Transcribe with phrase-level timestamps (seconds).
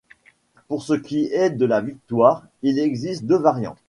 [0.67, 3.77] Pour ce qui est de la victoire, il existe deux variantes.